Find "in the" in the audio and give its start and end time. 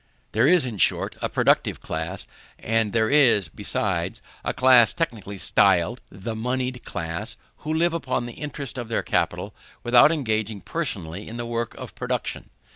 11.27-11.45